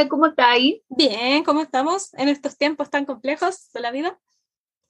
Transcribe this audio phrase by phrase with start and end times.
[0.00, 0.82] Le, ¿cómo estáis?
[0.88, 4.18] Bien, ¿cómo estamos en estos tiempos tan complejos de la vida?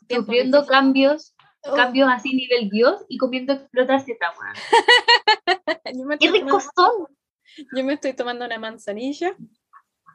[0.09, 1.75] Sufriendo cambios, oh.
[1.75, 4.17] cambios así nivel Dios y comiendo explotas Z,
[6.21, 7.07] ¡Qué ricos son!
[7.77, 9.37] Yo me estoy tomando una manzanilla,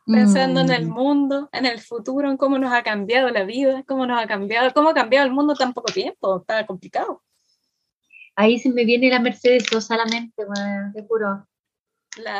[0.05, 0.91] pensando en el mm.
[0.91, 4.73] mundo, en el futuro, en cómo nos ha cambiado la vida, cómo nos ha cambiado,
[4.73, 7.21] cómo ha cambiado el mundo tan poco tiempo, está complicado.
[8.35, 10.45] Ahí se me viene la Mercedes Sosa a la mente,
[10.93, 11.47] te juro.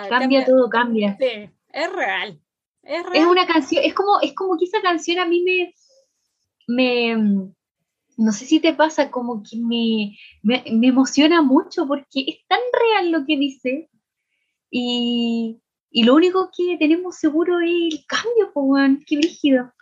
[0.10, 1.18] cambia, todo, cambia.
[1.18, 2.42] Sí, es real.
[2.86, 5.74] Es, es una canción, es como, es como que esa canción a mí me,
[6.68, 7.52] me,
[8.18, 12.60] no sé si te pasa, como que me, me, me emociona mucho porque es tan
[12.80, 13.90] real lo que dice
[14.70, 19.74] y, y lo único que tenemos seguro es el cambio, pues, qué rígido.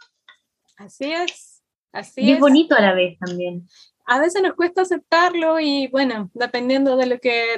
[0.78, 2.40] Así es, así y es.
[2.40, 3.68] bonito a la vez también
[4.06, 7.56] a veces nos cuesta aceptarlo y bueno, dependiendo de lo que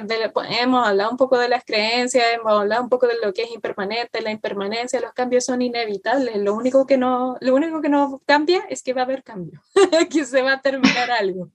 [0.60, 3.50] hemos hablado un poco de las creencias, hemos hablado un poco de lo que es
[3.50, 6.36] impermanente, la impermanencia, los cambios son inevitables.
[6.36, 9.60] Lo único que no, lo único que no cambia es que va a haber cambio,
[10.10, 11.50] que se va a terminar algo.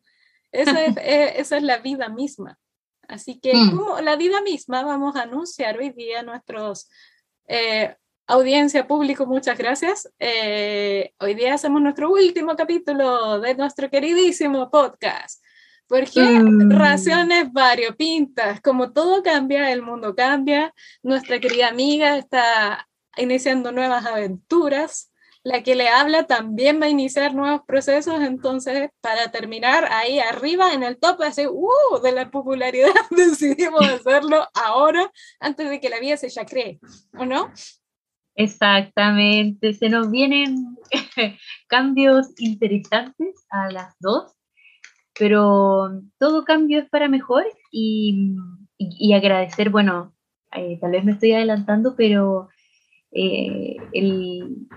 [0.52, 2.60] Esa es, eh, esa es la vida misma.
[3.08, 3.76] Así que mm.
[3.76, 6.90] como la vida misma vamos a anunciar hoy día nuestros
[7.48, 7.96] eh,
[8.32, 10.10] audiencia, público, muchas gracias.
[10.18, 15.44] Eh, hoy día hacemos nuestro último capítulo de nuestro queridísimo podcast.
[15.88, 16.72] Porque mm.
[16.72, 22.88] razones variopintas, como todo cambia, el mundo cambia, nuestra querida amiga está
[23.18, 25.12] iniciando nuevas aventuras,
[25.44, 30.72] la que le habla también va a iniciar nuevos procesos, entonces para terminar ahí arriba
[30.74, 35.12] en el top así, uh, de la popularidad, decidimos hacerlo ahora
[35.42, 36.80] antes de que la vida se ya cree,
[37.18, 37.52] ¿o no?
[38.36, 40.78] Exactamente, se nos vienen
[41.68, 44.34] cambios interesantes a las dos,
[45.18, 48.36] pero todo cambio es para mejor y,
[49.14, 50.14] agradecer, bueno,
[50.54, 52.50] eh, tal vez me estoy adelantando, pero
[53.12, 54.68] eh, el,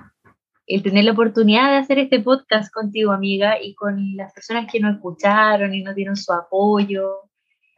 [0.83, 4.97] tener la oportunidad de hacer este podcast contigo, amiga, y con las personas que nos
[4.97, 7.31] escucharon y nos dieron su apoyo.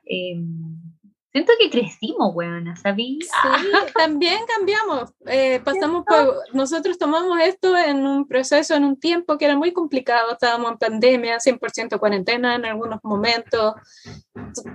[0.05, 0.96] Em,
[1.37, 3.19] Siento que crecimos, weona, ¿sabí?
[3.21, 3.29] Sí,
[3.95, 5.13] también cambiamos.
[5.27, 9.75] Eh, pasamos por, nosotros tomamos esto en un proceso, en un tiempo que era muy
[9.75, 10.33] complicado.
[10.33, 13.75] Estábamos en pandemia, 100% cuarentena en algunos momentos,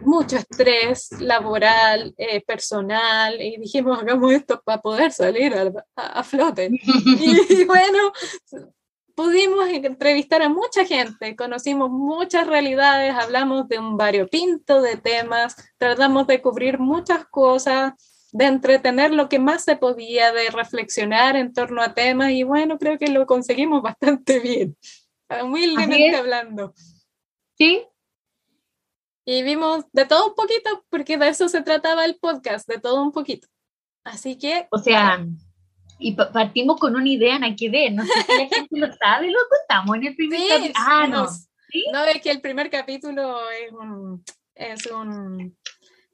[0.03, 5.55] mucho estrés laboral, eh, personal, y dijimos, hagamos esto para poder salir
[5.95, 6.69] a, flote.
[6.83, 8.11] y bueno,
[9.21, 16.25] pudimos entrevistar a mucha gente, conocimos muchas realidades, hablamos de un variopinto de temas, tratamos
[16.25, 17.93] de cubrir muchas cosas,
[18.31, 22.79] de entretener lo que más se podía, de reflexionar en torno a temas y bueno,
[22.79, 24.75] creo que lo conseguimos bastante bien,
[25.43, 26.73] humildemente hablando.
[27.59, 27.85] Sí.
[29.23, 33.03] Y vimos de todo un poquito, porque de eso se trataba el podcast, de todo
[33.03, 33.47] un poquito.
[34.03, 34.67] Así que...
[34.71, 35.23] O sea,
[36.01, 39.29] y partimos con una idea en que ver, no sé si la gente lo sabe,
[39.29, 40.73] lo contamos en el primer capítulo.
[40.75, 41.27] Ah, no.
[41.93, 44.23] No, es que el primer capítulo es un...
[44.53, 45.57] Es un,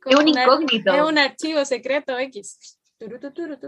[0.06, 0.94] es un incógnito.
[0.94, 2.78] Es un archivo secreto X.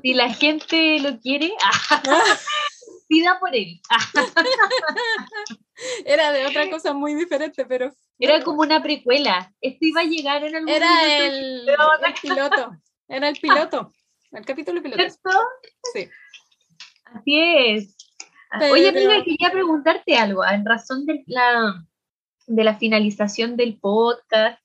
[0.01, 1.51] Si la gente lo quiere,
[3.07, 3.79] pida por él.
[6.05, 7.91] Era de otra cosa muy diferente, pero...
[8.17, 9.53] Era como una precuela.
[9.61, 12.71] Esto iba a llegar en algún Era el, el piloto.
[13.07, 13.93] Era el piloto.
[14.31, 15.03] El capítulo piloto.
[15.93, 16.07] Sí.
[17.05, 17.97] Así es.
[18.71, 21.85] Oye, amiga, quería preguntarte algo en razón de la,
[22.47, 24.59] de la finalización del podcast,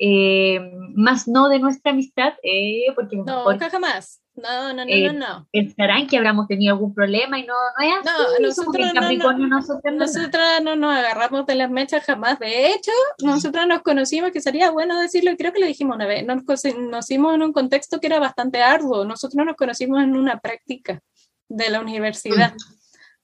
[0.00, 0.60] eh,
[0.94, 4.23] más no de nuestra amistad, eh, porque no, nunca jamás.
[4.36, 5.48] No, no, no, no, no.
[5.52, 8.08] Pensarán que habremos tenido algún problema y no, no es así.
[8.40, 12.40] No, nosotros, no, nosotros, nosotras no nos agarramos de las mechas jamás.
[12.40, 12.90] De hecho,
[13.20, 16.42] nosotros nos conocimos, que sería bueno decirlo, y creo que lo dijimos una vez, nos
[16.42, 19.04] conocimos en un contexto que era bastante arduo.
[19.04, 21.00] Nosotros nos conocimos en una práctica
[21.48, 22.54] de la universidad.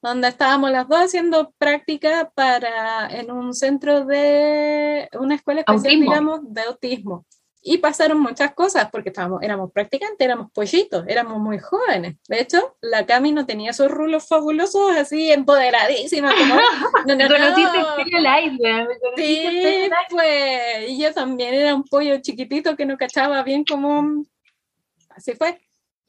[0.03, 6.41] donde estábamos las dos haciendo práctica para en un centro de una escuela especial, digamos,
[6.45, 7.27] de autismo.
[7.63, 12.17] Y pasaron muchas cosas porque estábamos, éramos practicantes, éramos pollitos, éramos muy jóvenes.
[12.27, 16.33] De hecho, la Cami no tenía esos rulos fabulosos así empoderadísima.
[16.35, 16.55] Como,
[17.07, 17.57] no, no, no.
[19.17, 24.25] Sí, pues, y yo también era un pollo chiquitito que no cachaba bien como...
[25.11, 25.61] Así fue.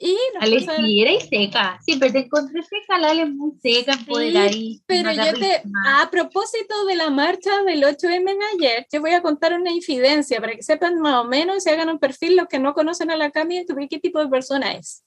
[0.04, 1.80] Y Ale, sí, era y seca.
[1.86, 6.96] Siempre te encontré seca, la Ale muy seca, sí, Pero yo te, a propósito de
[6.96, 11.00] la marcha del 8M en ayer, te voy a contar una infidencia para que sepan
[11.00, 13.64] más o menos y se hagan un perfil los que no conocen a la Cami,
[13.88, 15.04] qué tipo de persona es.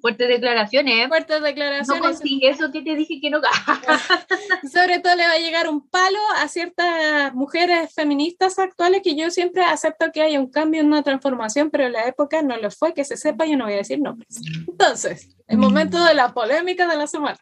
[0.00, 0.94] Fuertes declaraciones.
[0.94, 1.08] ¿eh?
[1.08, 2.20] Fuertes declaraciones.
[2.22, 3.40] No eso que te dije que no.
[4.72, 9.30] Sobre todo le va a llegar un palo a ciertas mujeres feministas actuales que yo
[9.30, 12.94] siempre acepto que haya un cambio, una transformación, pero en la época no lo fue,
[12.94, 14.40] que se sepa, yo no voy a decir nombres.
[14.68, 17.38] Entonces, el momento de la polémica de la semana.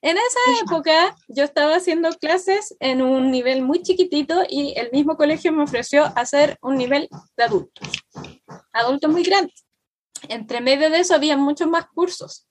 [0.00, 5.16] En esa época yo estaba haciendo clases en un nivel muy chiquitito y el mismo
[5.16, 7.88] colegio me ofreció hacer un nivel de adultos,
[8.72, 9.66] adultos muy grandes.
[10.28, 12.46] Entre medio de eso había muchos más cursos.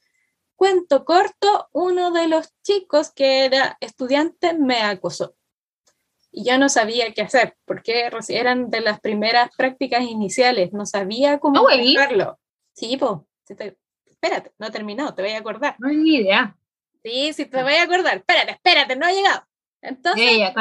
[0.55, 5.35] Cuento corto, uno de los chicos que era estudiante me acosó.
[6.31, 11.39] Y yo no sabía qué hacer, porque eran de las primeras prácticas iniciales, no sabía
[11.39, 12.39] cómo hacerlo.
[12.73, 13.11] Sí, pues,
[14.05, 15.75] espérate, no he terminado, te voy a acordar.
[15.79, 16.55] No hay ni idea.
[17.03, 18.17] Sí, sí, te voy a acordar.
[18.17, 19.43] Espérate, espérate, no ha llegado.
[19.81, 20.51] Entonces,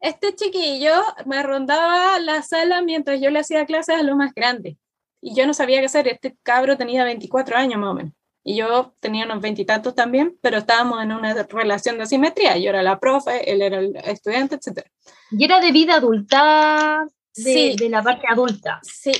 [0.00, 4.76] este chiquillo me rondaba la sala mientras yo le hacía clases a los más grandes
[5.24, 6.06] y yo no sabía qué hacer.
[6.06, 8.12] Este cabro tenía 24 años más o menos.
[8.44, 12.58] Y yo tenía unos veintitantos también, pero estábamos en una relación de asimetría.
[12.58, 14.86] Yo era la profe, él era el estudiante, etc.
[15.30, 17.76] Y era de vida adulta, de, sí.
[17.78, 18.80] de la parte adulta.
[18.82, 19.14] Sí,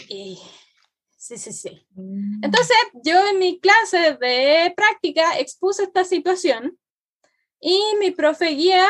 [1.16, 1.86] sí, sí, sí.
[1.94, 2.44] Mm.
[2.44, 6.78] Entonces, yo en mi clase de práctica expuse esta situación
[7.58, 8.86] y mi profe guía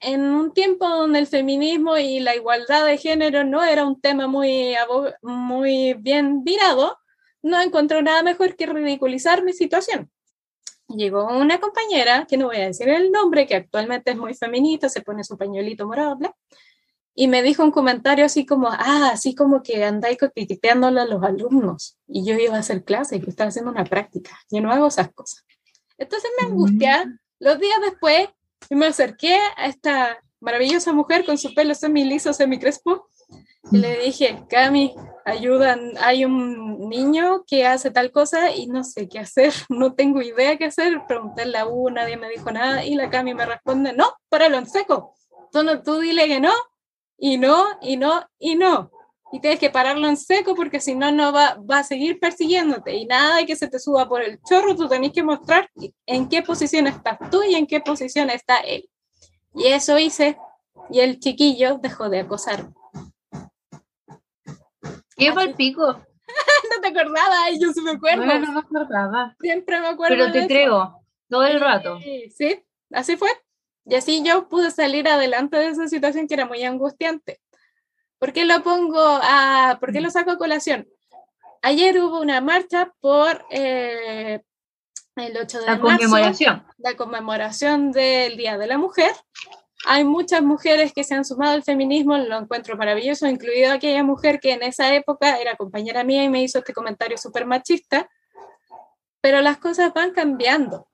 [0.00, 4.26] en, un tiempo donde el feminismo y la igualdad de género no era un tema
[4.26, 4.74] muy,
[5.22, 6.98] muy bien virado,
[7.42, 10.10] no encontró nada mejor que ridiculizar mi situación.
[10.88, 14.88] Llegó una compañera, que no voy a decir el nombre, que actualmente es muy feminista,
[14.88, 16.18] se pone su pañuelito morado,
[17.18, 21.22] y me dijo un comentario así como, ah, así como que andáis coqueteándole a los
[21.22, 21.98] alumnos.
[22.06, 25.10] Y yo iba a hacer clases, yo estaba haciendo una práctica, yo no hago esas
[25.14, 25.44] cosas.
[25.96, 27.06] Entonces me angustia.
[27.06, 27.18] Mm.
[27.38, 28.28] Los días después
[28.70, 33.08] y me acerqué a esta maravillosa mujer con su pelo semi liso, semi crespo,
[33.72, 39.08] y le dije, Cami, ayudan, hay un niño que hace tal cosa y no sé
[39.08, 41.02] qué hacer, no tengo idea qué hacer.
[41.08, 44.68] Pregunté a U, nadie me dijo nada y la Cami me responde, no, páralo en
[44.68, 45.14] seco.
[45.50, 46.52] Tú, tú dile que no,
[47.18, 48.90] y no, y no, y no
[49.32, 52.94] y tienes que pararlo en seco porque si no, no va, va a seguir persiguiéndote
[52.94, 55.70] y nada de que se te suba por el chorro, tú tenés que mostrar
[56.06, 58.88] en qué posición estás tú y en qué posición está él.
[59.54, 60.38] Y eso hice
[60.90, 62.68] y el chiquillo dejó de acosar.
[65.16, 65.82] ¿Qué fue el pico?
[65.86, 68.24] no te acordabas, yo sí me acuerdo.
[68.24, 69.34] No, no me acordaba.
[69.40, 70.16] Siempre me acuerdo.
[70.16, 71.98] Pero te creo, todo el rato.
[72.00, 73.30] Sí, sí, así fue.
[73.86, 77.40] Y así yo pude salir adelante de esa situación que era muy angustiante.
[78.18, 80.88] ¿Por qué lo pongo a, por qué lo saco a colación?
[81.62, 84.40] Ayer hubo una marcha por eh,
[85.16, 86.66] el 8 de la marzo, conmemoración.
[86.78, 89.10] la conmemoración del Día de la Mujer.
[89.86, 94.40] Hay muchas mujeres que se han sumado al feminismo, lo encuentro maravilloso, incluido aquella mujer
[94.40, 98.08] que en esa época era compañera mía y me hizo este comentario súper machista,
[99.20, 100.88] pero las cosas van cambiando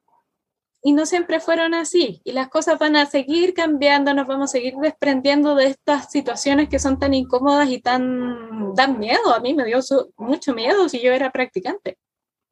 [0.82, 2.20] y no siempre fueron así.
[2.25, 6.68] Y las cosas van a seguir cambiando, nos vamos a seguir desprendiendo de estas situaciones
[6.68, 9.33] que son tan incómodas y tan dan miedo.
[9.33, 9.78] A mí me dio
[10.16, 11.99] mucho miedo si yo era practicante.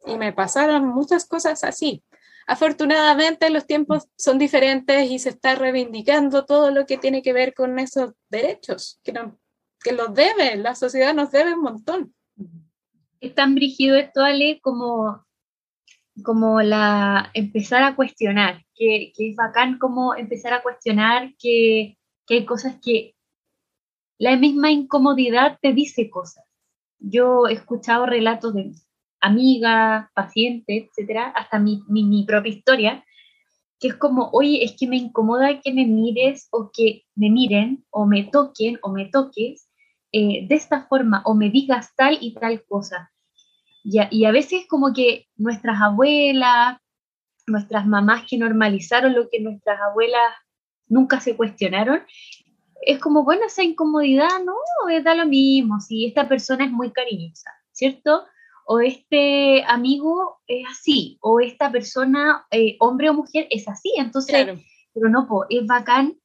[0.07, 2.05] Y me pasaron muchas cosas así.
[2.47, 7.53] Afortunadamente los tiempos son diferentes y se está reivindicando todo lo que tiene que ver
[7.53, 9.39] con esos derechos, que, no,
[9.83, 12.15] que los debe, la sociedad nos debe un montón.
[13.21, 15.25] Es tan brígido esto, Ale, como
[16.25, 22.35] como la empezar a cuestionar, que, que es bacán como empezar a cuestionar que, que,
[22.35, 23.15] hay cosas que
[24.19, 26.45] la misma incomodidad te dice cosas.
[26.99, 28.73] Yo he escuchado relatos de
[29.21, 33.05] amigas, pacientes, etcétera, hasta mi, mi, propia historia,
[33.79, 37.85] que es como, oye, es que me incomoda que me mires o que me miren
[37.91, 39.71] o me toquen o me toques
[40.13, 43.11] eh, de esta forma o me digas tal y tal cosa.
[43.83, 46.79] Y a, veces como que nuestras abuelas,
[47.47, 50.33] nuestras mamás que normalizaron lo que nuestras abuelas
[50.87, 52.03] nunca se cuestionaron,
[52.83, 54.55] es como, bueno, esa incomodidad, no,
[55.03, 58.25] da lo mismo, si esta persona es muy cariñosa, ¿cierto?
[58.67, 64.59] O este amigo es así, o esta persona, eh, hombre o mujer, es así, entonces,
[64.93, 66.17] pero no, es bacán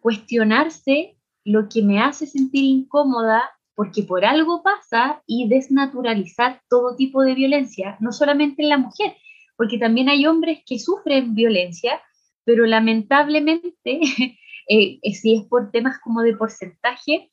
[0.00, 7.22] cuestionarse lo que me hace sentir incómoda porque por algo pasa y desnaturalizar todo tipo
[7.22, 9.16] de violencia, no solamente en la mujer,
[9.56, 12.00] porque también hay hombres que sufren violencia,
[12.44, 13.72] pero lamentablemente,
[14.68, 17.30] eh, eh, si es por temas como de porcentaje,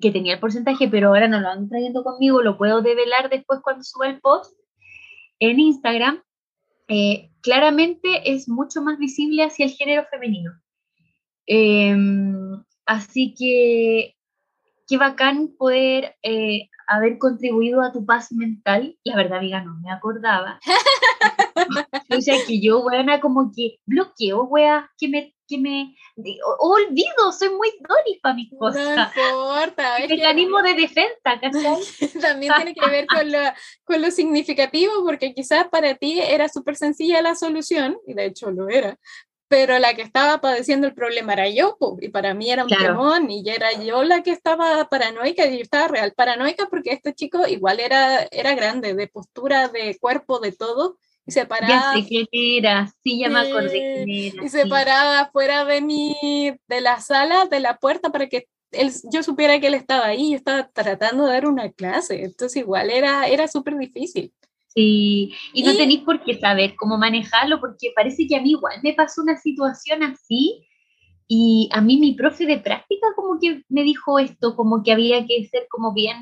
[0.00, 3.60] que tenía el porcentaje, pero ahora no lo han trayendo conmigo, lo puedo develar después
[3.62, 4.56] cuando suba el post
[5.38, 6.22] en Instagram,
[6.88, 10.52] eh, claramente es mucho más visible hacia el género femenino.
[11.46, 14.14] Em, así que
[14.86, 18.96] qué bacán poder eh, haber contribuido a tu paz mental.
[19.04, 20.60] La verdad, amiga, no me acordaba.
[22.16, 25.94] o sea, que yo, weona, como que bloqueo, wea, que me, que me,
[26.58, 29.14] olvido, soy muy Doris para mis cosas.
[29.14, 29.96] No importa.
[30.08, 32.20] Mecanismo de defensa, ¿cachai?
[32.20, 33.38] También tiene que ver con lo,
[33.84, 38.50] con lo significativo, porque quizás para ti era súper sencilla la solución, y de hecho
[38.50, 38.98] lo era,
[39.52, 43.30] pero la que estaba padeciendo el problema era yo, y para mí era un temón,
[43.30, 47.46] y era yo la que estaba paranoica, y yo estaba real paranoica porque este chico
[47.46, 51.92] igual era, era grande, de postura, de cuerpo, de todo, y se paraba...
[51.94, 57.02] Ya sé era, sí, ya me acordé Y se paraba fuera de mi, de la
[57.02, 60.66] sala, de la puerta, para que él, yo supiera que él estaba ahí, yo estaba
[60.70, 64.32] tratando de dar una clase, entonces igual era, era súper difícil.
[64.74, 68.80] Sí, y no tenéis por qué saber cómo manejarlo, porque parece que a mí igual
[68.82, 70.66] me pasó una situación así,
[71.28, 75.26] y a mí mi profe de práctica como que me dijo esto, como que había
[75.26, 76.18] que ser como bien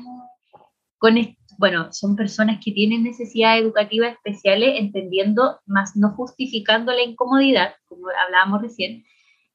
[0.97, 1.17] con
[1.57, 8.07] bueno, son personas que tienen necesidades educativas especiales, entendiendo, más no justificando la incomodidad, como
[8.25, 9.03] hablábamos recién.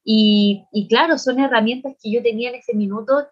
[0.05, 3.27] Y, y claro, son herramientas que yo tenía en ese minuto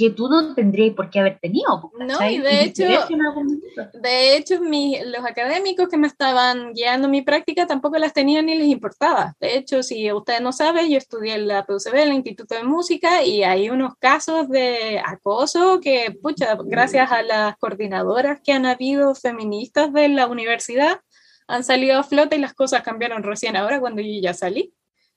[0.00, 1.92] que tú no tendrías por qué haber tenido.
[1.98, 7.98] No, y de hecho, de hecho los académicos que me estaban guiando mi práctica tampoco
[7.98, 9.36] las tenían ni les importaba.
[9.38, 13.22] De hecho, si ustedes no saben, yo estudié en la PUCB, el Instituto de Música,
[13.22, 19.14] y hay unos casos de acoso que, pucha, gracias a las coordinadoras que han habido
[19.14, 21.00] feministas de la universidad,
[21.46, 24.72] han salido a flote y las cosas cambiaron recién ahora cuando yo ya salí.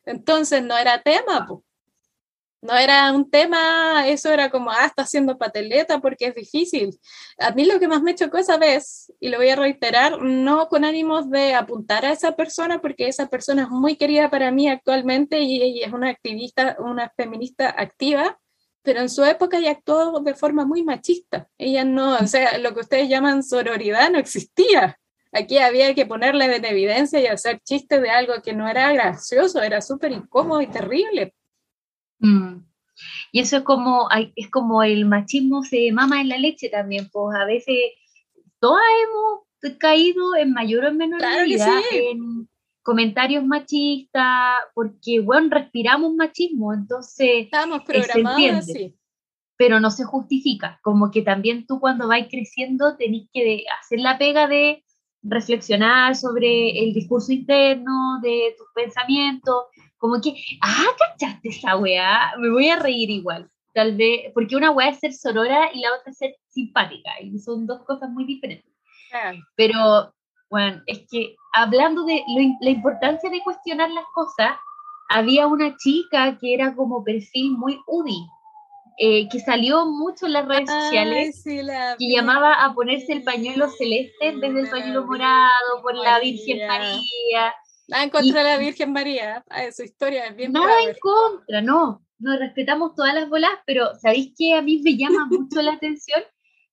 [0.06, 1.62] Entonces no era tema, pues
[2.64, 6.98] no era un tema, eso era como, ah, está haciendo pateleta porque es difícil.
[7.38, 10.70] A mí lo que más me chocó esa vez, y lo voy a reiterar, no
[10.70, 14.70] con ánimos de apuntar a esa persona, porque esa persona es muy querida para mí
[14.70, 18.40] actualmente y ella es una activista, una feminista activa,
[18.82, 21.50] pero en su época ella actuó de forma muy machista.
[21.58, 24.98] Ella no, o sea, lo que ustedes llaman sororidad no existía.
[25.34, 29.62] Aquí había que ponerle en evidencia y hacer chistes de algo que no era gracioso,
[29.62, 31.34] era súper incómodo y terrible.
[32.24, 32.66] Mm.
[33.32, 37.36] Y eso es como, es como el machismo se mama en la leche también, pues
[37.36, 37.76] a veces
[38.60, 42.48] todas hemos caído en mayor o menor medida en
[42.84, 47.46] comentarios machistas, porque, bueno, respiramos machismo, entonces...
[47.46, 48.68] Estamos programados
[49.58, 54.18] Pero no se justifica, como que también tú cuando vas creciendo tenés que hacer la
[54.18, 54.84] pega de
[55.22, 59.64] reflexionar sobre el discurso interno, de tus pensamientos,
[60.04, 62.34] como que, ah, ¿cachaste esa weá?
[62.38, 65.94] Me voy a reír igual, tal vez, porque una weá es ser sorora y la
[65.94, 68.70] otra es ser simpática, y son dos cosas muy diferentes.
[69.56, 70.14] Pero,
[70.50, 72.22] bueno, es que hablando de
[72.60, 74.58] la importancia de cuestionar las cosas,
[75.08, 78.28] había una chica que era como perfil muy UDI,
[78.98, 84.28] eh, que salió mucho en las redes sociales, que llamaba a ponerse el pañuelo celeste
[84.28, 87.54] en vez del pañuelo morado por la Virgen María.
[87.88, 91.62] Nada en contra de la Virgen María, ah, su historia es bien Nada en contra,
[91.62, 92.04] no.
[92.20, 96.24] Nos respetamos todas las bolas, pero ¿sabéis que a mí me llama mucho la atención?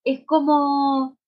[0.04, 1.18] Es como.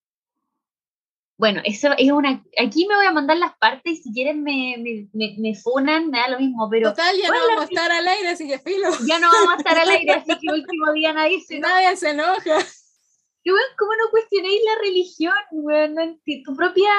[1.39, 2.45] Bueno, eso es una.
[2.57, 4.77] Aquí me voy a mandar las partes y si quieren me,
[5.13, 6.91] me, me, funan, me da lo mismo, pero.
[6.91, 8.89] Total, ya no vamos a estar al aire, así que filo.
[9.09, 11.97] Ya no vamos a estar al aire, así que el último día nadie se Nadie
[11.97, 12.59] se enoja.
[13.79, 16.21] ¿Cómo no cuestionéis la religión, weón?
[16.25, 16.91] Tu propia,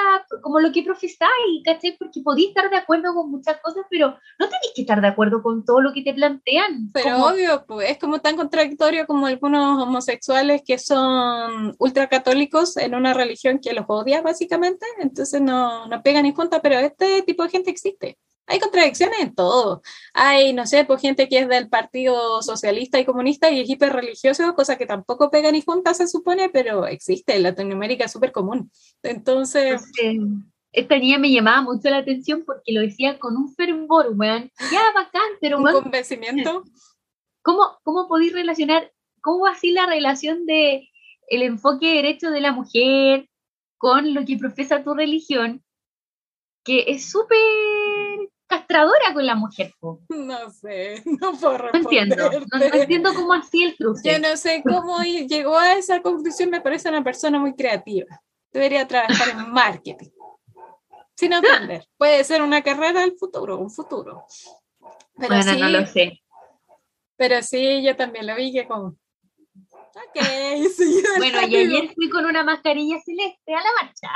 [0.42, 1.96] como lo que profesáis, ¿cachai?
[1.98, 4.08] Porque podéis estar de acuerdo con muchas cosas, pero
[4.38, 6.90] no tenéis que estar de acuerdo con todo lo que te plantean.
[6.92, 13.14] Pero obvio, pues es como tan contradictorio como algunos homosexuales que son ultracatólicos en una
[13.14, 17.50] religión que los odia, básicamente, entonces no, no pegan ni junta, pero este tipo de
[17.50, 19.82] gente existe hay contradicciones en todo.
[20.12, 23.92] Hay, no sé, pues gente que es del Partido Socialista y Comunista y es hiper
[23.92, 27.36] religioso, cosa que tampoco pega ni junta, se supone, pero existe.
[27.36, 28.70] En Latinoamérica es súper común.
[29.02, 29.90] Entonces.
[30.72, 34.50] esta niña me llamaba mucho la atención porque lo decía con un fervor, weón.
[34.70, 35.58] Ya, bacán, pero.
[35.58, 36.64] Un convencimiento.
[37.42, 40.88] ¿Cómo, cómo podéis relacionar, cómo así la relación de
[41.28, 43.28] el enfoque derecho de la mujer
[43.78, 45.62] con lo que profesa tu religión?
[46.62, 47.38] Que es súper
[48.54, 49.74] castradora con la mujer.
[50.08, 52.08] No sé, no puedo responder.
[52.08, 54.12] No entiendo, no, entiendo cómo así el cruce.
[54.12, 58.06] Yo no sé cómo llegó a esa conclusión, me parece una persona muy creativa.
[58.52, 60.10] Debería trabajar en marketing.
[61.16, 61.86] Sin aprender.
[61.96, 64.24] Puede ser una carrera del futuro, un futuro.
[65.16, 66.20] Pero bueno, sí, no lo sé.
[67.16, 68.96] Pero sí, yo también lo vi que como...
[69.96, 70.24] Ok,
[71.18, 74.08] bueno, y ayer fui con una mascarilla celeste a la marcha.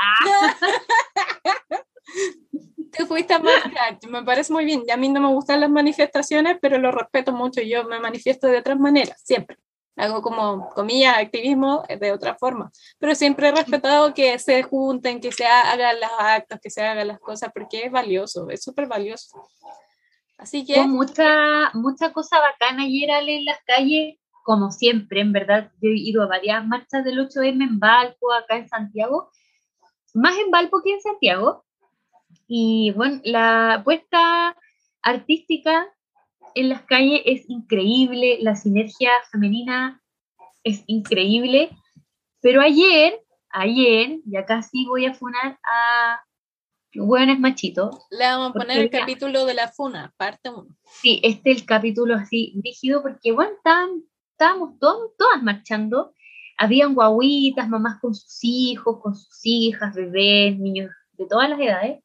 [2.96, 4.82] Tú fuiste a marchar, me parece muy bien.
[4.86, 7.60] Y a mí no me gustan las manifestaciones, pero lo respeto mucho.
[7.60, 9.58] Yo me manifiesto de otras maneras, siempre.
[9.96, 15.32] hago como, comillas, activismo de otra forma, pero siempre he respetado que se junten, que
[15.32, 19.42] se hagan los actos, que se hagan las cosas, porque es valioso, es súper valioso.
[20.38, 20.74] Así que...
[20.74, 25.96] Con mucha, mucha cosa bacana ayer en las calles, como siempre, en verdad, yo he
[25.96, 29.30] ido a varias marchas del 8M en Valpo, acá en Santiago,
[30.14, 31.66] más en Valpo que en Santiago,
[32.48, 34.56] y bueno, la puesta
[35.02, 35.86] artística
[36.54, 40.02] en las calles es increíble, la sinergia femenina
[40.64, 41.70] es increíble,
[42.40, 46.24] pero ayer, ayer, ya casi voy a funar a
[46.94, 48.06] hueones machitos.
[48.10, 50.66] Le vamos a poner el capítulo de la funa, parte 1.
[50.84, 53.52] Sí, este es el capítulo así rígido, porque bueno,
[54.32, 56.14] estábamos todos, todas marchando,
[56.56, 62.02] habían guaguitas, mamás con sus hijos, con sus hijas, bebés, niños de todas las edades,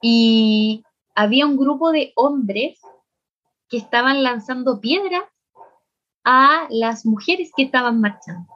[0.00, 2.80] y había un grupo de hombres
[3.68, 5.24] que estaban lanzando piedras
[6.24, 8.48] a las mujeres que estaban marchando.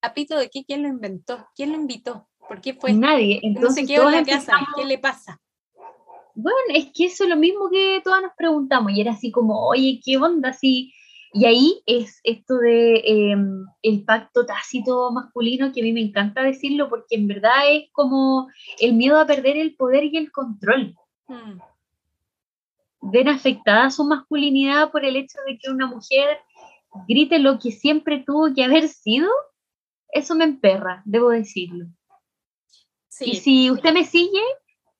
[0.00, 0.64] ¿Apito de qué?
[0.64, 1.48] ¿Quién lo inventó?
[1.54, 2.28] ¿Quién lo invitó?
[2.48, 2.92] ¿Por qué fue?
[2.92, 3.40] Nadie.
[3.42, 4.54] Entonces, ¿qué en la casa?
[4.76, 5.40] ¿Qué le pasa?
[6.34, 9.66] Bueno, es que eso es lo mismo que todas nos preguntamos y era así como,
[9.66, 10.52] oye, ¿qué onda?
[10.52, 10.94] Si...
[11.32, 16.42] Y ahí es esto de em, el pacto tácito masculino que a mí me encanta
[16.42, 20.94] decirlo porque en verdad es como el miedo a perder el poder y el control.
[21.26, 21.58] Hmm
[23.00, 26.38] ven afectada su masculinidad por el hecho de que una mujer
[27.06, 29.30] grite lo que siempre tuvo que haber sido,
[30.10, 31.86] eso me emperra, debo decirlo.
[33.20, 34.42] Y si usted me sigue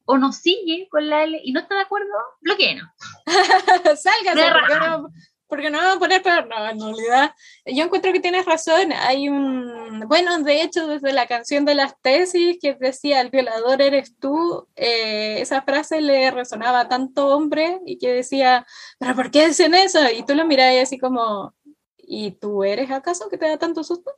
[0.05, 2.89] o no sigue con la L y no está de acuerdo, bloqueenos.
[3.85, 5.13] Sálgase, porque
[5.49, 7.35] no vamos a poner pero no, en realidad
[7.65, 11.99] yo encuentro que tienes razón, hay un, bueno, de hecho desde la canción de las
[12.01, 17.81] tesis que decía el violador eres tú, eh, esa frase le resonaba a tanto hombre
[17.87, 18.67] y que decía,
[18.99, 20.01] pero ¿por qué dicen eso?
[20.11, 21.55] Y tú lo miras y así como,
[21.97, 24.13] ¿y tú eres acaso que te da tanto susto?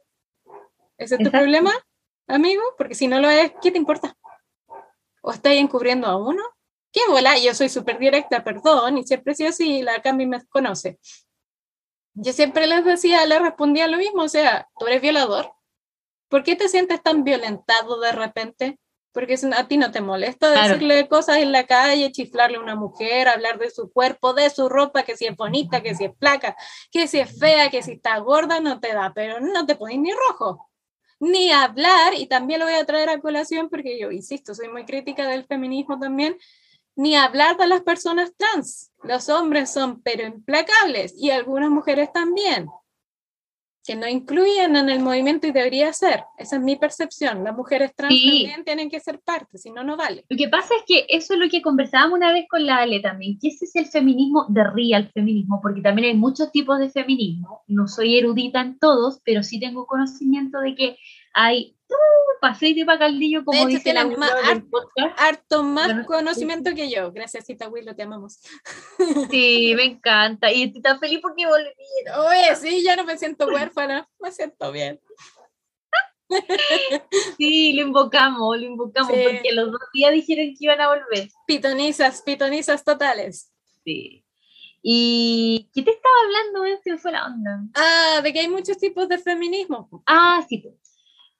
[0.98, 1.72] ¿Ese es tu problema,
[2.26, 2.62] amigo?
[2.76, 4.16] Porque si no lo es, ¿qué te importa?
[5.22, 6.42] ¿O estás encubriendo a uno?
[6.92, 7.38] ¿Qué bola?
[7.38, 10.98] Yo soy súper directa, perdón, y siempre he sido así, la Cami me conoce.
[12.14, 15.52] Yo siempre les decía, le respondía lo mismo, o sea, tú eres violador.
[16.28, 18.78] ¿Por qué te sientes tan violentado de repente?
[19.12, 23.26] Porque a ti no te molesta decirle cosas en la calle, chiflarle a una mujer,
[23.28, 26.56] hablar de su cuerpo, de su ropa, que si es bonita, que si es placa,
[26.92, 29.98] que si es fea, que si está gorda, no te da, pero no te pones
[29.98, 30.70] ni rojo
[31.20, 34.86] ni hablar, y también lo voy a traer a colación porque yo, insisto, soy muy
[34.86, 36.36] crítica del feminismo también,
[36.96, 38.92] ni hablar de las personas trans.
[39.02, 42.68] Los hombres son pero implacables y algunas mujeres también,
[43.84, 46.24] que no incluyen en el movimiento y debería ser.
[46.36, 47.42] Esa es mi percepción.
[47.42, 50.24] Las mujeres trans también tienen que ser parte, si no, no vale.
[50.28, 53.00] Lo que pasa es que eso es lo que conversábamos una vez con la Ale
[53.00, 56.90] también, que ese es el feminismo de real feminismo, porque también hay muchos tipos de
[56.90, 57.62] feminismo.
[57.66, 60.96] No soy erudita en todos, pero sí tengo conocimiento de que
[61.32, 61.76] hay
[62.40, 64.32] paseite para caldillo, como dice la más,
[65.16, 67.12] harto, más conocimiento que yo.
[67.12, 68.40] Gracias, Cita Willow, te amamos.
[69.30, 70.50] Sí, me encanta.
[70.50, 72.26] Y estoy tan feliz porque volvieron.
[72.26, 75.00] Oye, sí, ya no me siento huérfana, me siento bien.
[77.36, 81.28] Sí, lo invocamos, lo invocamos, porque los dos días dijeron que iban a volver.
[81.46, 83.52] Pitonizas, pitonizas totales.
[83.84, 84.24] Sí.
[84.82, 86.80] ¿Y qué te estaba hablando?
[86.82, 87.60] Se fue la onda.
[87.74, 89.88] Ah, de que hay muchos tipos de feminismo.
[90.06, 90.58] Ah, sí.
[90.58, 90.89] Pues.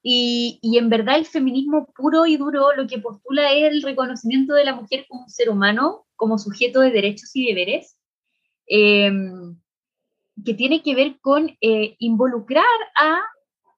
[0.03, 4.55] Y, y, en verdad el feminismo puro y duro lo que postula es el reconocimiento
[4.55, 7.99] de la mujer como un ser humano, como sujeto de derechos y deberes,
[8.67, 9.59] em,
[10.45, 12.65] que tiene que ver con eh, involucrar
[12.97, 13.21] a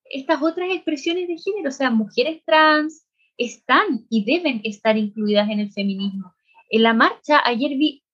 [0.05, 3.07] estas otras expresiones de género, o sea, mujeres trans
[3.37, 6.35] están y deben estar incluidas en el feminismo.
[6.71, 8.05] En la marcha ayer vi,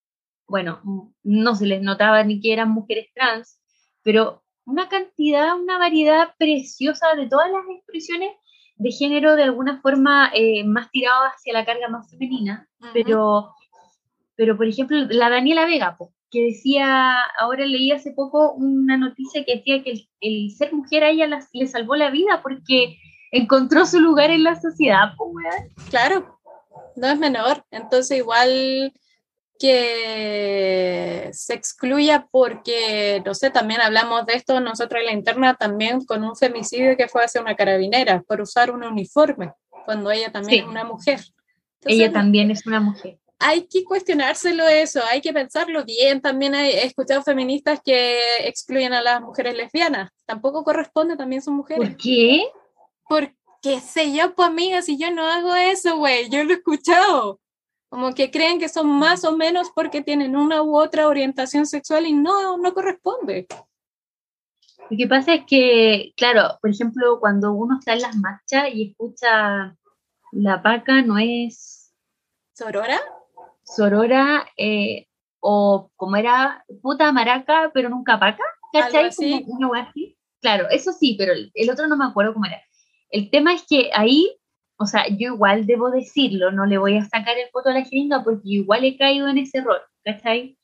[0.46, 0.80] bueno,
[1.22, 3.60] no se les notaba ni que eran mujeres trans,
[4.02, 8.32] pero una cantidad, una variedad preciosa de todas las expresiones
[8.76, 13.50] de género de alguna forma eh, más tirado hacia la carga más femenina, pero,
[14.36, 15.96] pero por ejemplo la Daniela Vega,
[16.30, 21.08] que decía, ahora leí hace poco una noticia que decía que el, ser mujer a
[21.08, 22.98] ella le salvó la vida porque
[23.32, 25.12] encontró su lugar en la sociedad.
[25.88, 26.38] claro,
[26.94, 28.92] no es menor, entonces igual
[29.58, 36.04] que se excluya porque, no sé, también hablamos de esto nosotros en la interna también
[36.04, 39.52] con un femicidio que fue hacia una carabinera por usar un uniforme,
[39.84, 41.20] cuando ella también es una mujer.
[41.84, 43.18] ella también es una mujer.
[43.40, 46.20] Hay que cuestionárselo eso, hay que pensarlo bien.
[46.20, 50.10] También he escuchado feministas que excluyen a las mujeres lesbianas.
[50.26, 51.90] Tampoco corresponde, también son mujeres.
[51.90, 52.48] ¿Por qué?
[53.08, 57.38] Porque sé yo, pues amiga, si yo no hago eso, güey, yo lo he escuchado
[57.88, 62.06] como que creen que son más o menos porque tienen una u otra orientación sexual
[62.06, 63.46] y no, no corresponde.
[64.90, 68.90] Lo que pasa es que, claro, por ejemplo, cuando uno está en las marchas y
[68.90, 69.76] escucha
[70.32, 71.92] la paca no es...
[72.54, 72.98] ¿Sorora?
[73.62, 75.06] Sorora, eh,
[75.40, 79.10] o como era puta maraca, pero nunca paca, ¿cachai?
[79.46, 80.16] Una así.
[80.40, 82.60] Claro, eso sí, pero el otro no me acuerdo cómo era.
[83.10, 84.38] El tema es que ahí,
[84.78, 87.84] o sea, yo igual debo decirlo, no le voy a sacar el foto a la
[87.84, 90.56] jeringa porque igual he caído en ese error, ¿cachai?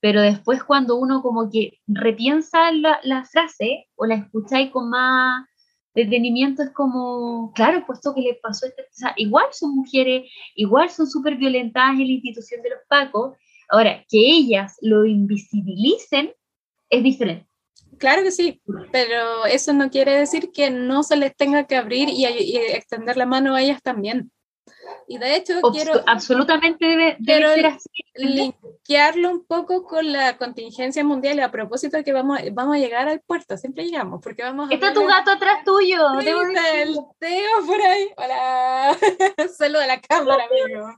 [0.00, 5.46] Pero después cuando uno como que repiensa la, frase o la escucháis con más
[5.94, 10.88] detenimiento, es como, claro, puesto que le pasó esto, o sea, igual son mujeres, igual
[10.88, 13.36] son súper violentadas en la institución de los pacos,
[13.68, 16.32] ahora, que ellas lo invisibilicen
[16.88, 17.51] es diferente.
[18.02, 18.60] Claro que sí,
[18.90, 23.26] pero eso no quiere decir que no se les tenga que abrir y, extender la
[23.26, 24.32] mano a ellas también.
[25.06, 26.02] Y de hecho, quiero.
[26.08, 27.88] Absolutamente debe, ser así.
[28.16, 33.06] Linkearlo un poco con la contingencia mundial a propósito de que vamos, vamos a llegar
[33.06, 34.74] al puerto, siempre llegamos, porque vamos a.
[34.74, 36.08] Está tu gato atrás tuyo.
[36.20, 38.08] Sí, el Teo por ahí.
[38.16, 38.98] Hola.
[39.56, 40.88] Saluda a la cámara, amigo.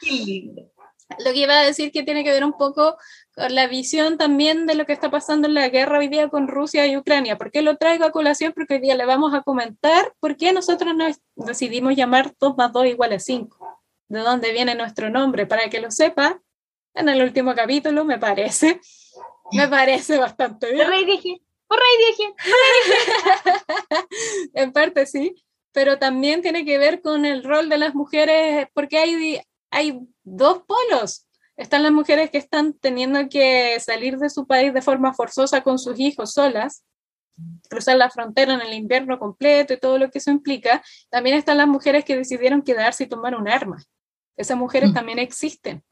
[0.00, 0.71] Qué lindo.
[1.18, 2.96] Lo que iba a decir que tiene que ver un poco
[3.34, 6.48] con la visión también de lo que está pasando en la guerra hoy día con
[6.48, 7.38] Rusia y Ucrania.
[7.38, 8.52] ¿Por qué lo traigo a colación?
[8.52, 12.72] Porque hoy día le vamos a comentar por qué nosotros nos decidimos llamar 2 más
[12.72, 13.80] 2 igual a 5.
[14.08, 16.40] De dónde viene nuestro nombre, para que lo sepa.
[16.94, 18.80] En el último capítulo, me parece.
[19.52, 20.86] Me parece bastante bien.
[20.86, 22.34] Por ahí dije, por ahí dije.
[24.54, 25.34] en parte sí,
[25.72, 29.40] pero también tiene que ver con el rol de las mujeres, porque hay,
[29.72, 31.26] hay dos polos.
[31.56, 35.78] Están las mujeres que están teniendo que salir de su país de forma forzosa con
[35.78, 36.84] sus hijos solas,
[37.68, 40.82] cruzar la frontera en el invierno completo y todo lo que eso implica.
[41.10, 43.82] También están las mujeres que decidieron quedarse y tomar un arma.
[44.36, 44.94] Esas mujeres mm.
[44.94, 45.82] también existen.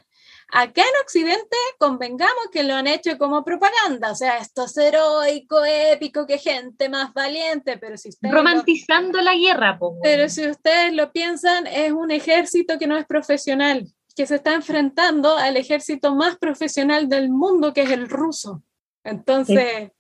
[0.53, 5.65] Acá en Occidente, convengamos que lo han hecho como propaganda, o sea, esto es heroico,
[5.65, 8.35] épico, que gente más valiente, pero si ustedes...
[8.35, 13.87] Romantizando la guerra, Pero si ustedes lo piensan, es un ejército que no es profesional,
[14.17, 18.63] que se está enfrentando al ejército más profesional del mundo, que es el ruso.
[19.05, 19.91] Entonces,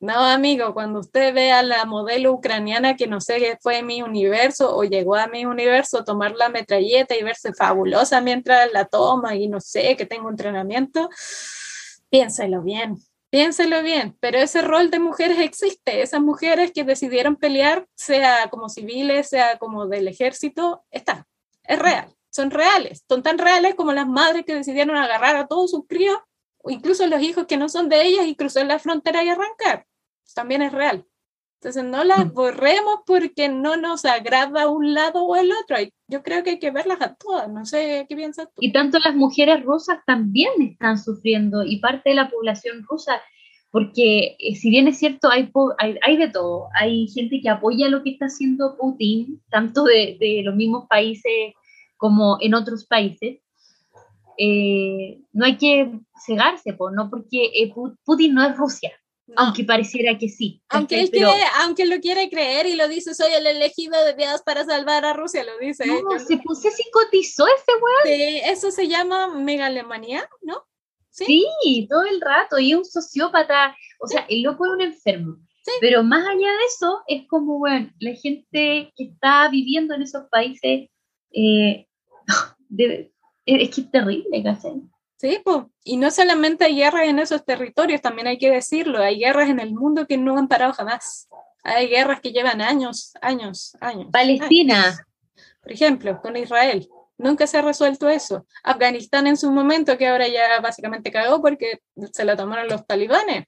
[0.00, 4.00] no, amigo, cuando usted ve a la modelo ucraniana que no sé qué fue mi
[4.00, 9.36] universo o llegó a mi universo, tomar la metralleta y verse fabulosa mientras la toma
[9.36, 11.10] y no sé, que tengo entrenamiento,
[12.08, 12.96] piénselo bien,
[13.28, 18.70] piénselo bien, pero ese rol de mujeres existe, esas mujeres que decidieron pelear, sea como
[18.70, 21.26] civiles, sea como del ejército, está,
[21.64, 25.72] es real, son reales, son tan reales como las madres que decidieron agarrar a todos
[25.72, 26.16] sus críos
[26.62, 29.86] o incluso los hijos que no son de ellas y cruzar la frontera y arrancar
[30.34, 31.04] también es real.
[31.60, 32.32] Entonces no las mm.
[32.32, 35.76] borremos porque no nos agrada un lado o el otro.
[36.08, 37.50] Yo creo que hay que verlas a todas.
[37.50, 38.62] No sé qué piensas tú.
[38.62, 43.20] Y tanto las mujeres rusas también están sufriendo y parte de la población rusa,
[43.70, 46.68] porque eh, si bien es cierto, hay, hay, de todo.
[46.80, 51.52] Hay gente que apoya lo que está haciendo Putin, tanto de, de los mismos países
[51.98, 53.40] como en otros países.
[54.38, 55.92] Eh, no hay que
[56.24, 57.70] cegarse, no porque eh,
[58.06, 58.90] Putin no es Rusia,
[59.36, 60.62] aunque pareciera que sí.
[60.68, 64.42] Aunque él quiere, aunque lo quiere creer y lo dice, soy el elegido de Dios
[64.42, 65.86] para salvar a Rusia, lo dice.
[65.86, 68.18] No, se, puso, se psicotizó ese weón.
[68.18, 70.64] Sí, eso se llama megalemanía, ¿no?
[71.10, 71.46] ¿Sí?
[71.88, 75.36] todo el rato, y un sociópata, o sea, el loco es un enfermo.
[75.80, 80.24] Pero más allá de eso, es como, bueno, la gente que está viviendo en esos
[80.30, 80.88] países,
[81.32, 81.86] eh,
[83.46, 84.82] es que es terrible, ¿cachai?
[85.20, 89.18] Sí, pues, y no solamente hay guerras en esos territorios, también hay que decirlo, hay
[89.18, 91.28] guerras en el mundo que no han parado jamás.
[91.62, 94.06] Hay guerras que llevan años, años, años.
[94.10, 95.06] Palestina.
[95.62, 96.88] Por ejemplo, con Israel.
[97.18, 98.46] Nunca se ha resuelto eso.
[98.64, 101.82] Afganistán en su momento, que ahora ya básicamente cagó porque
[102.14, 103.44] se la tomaron los talibanes.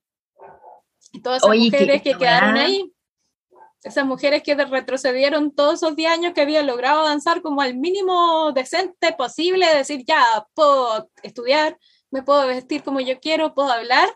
[1.10, 2.92] Y todas esas mujeres que quedaron ahí,
[3.82, 8.52] esas mujeres que retrocedieron todos esos 10 años que habían logrado avanzar como al mínimo
[8.52, 10.22] decente posible, decir, ya,
[10.54, 11.76] puedo estudiar,
[12.10, 14.08] me puedo vestir como yo quiero, puedo hablar,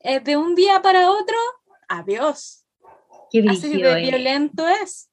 [0.00, 1.36] eh, de un día para otro,
[1.88, 2.64] adiós.
[3.30, 5.10] Qué Así de violento es.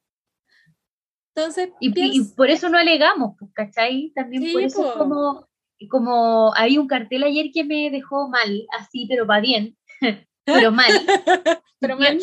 [1.35, 4.11] Entonces, y, por eso no alegamos, pues, ¿cachai?
[4.15, 5.47] También por eso como,
[5.89, 9.77] como hay un cartel ayer que me dejó mal, así, pero va bien,
[10.45, 10.87] pero mal.
[11.79, 12.19] pero mal.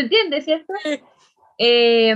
[0.00, 0.72] ¿Se entiende, cierto?
[1.58, 2.14] Eh,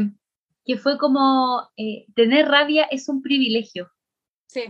[0.64, 3.90] que fue como eh, tener rabia es un privilegio.
[4.46, 4.62] Sí,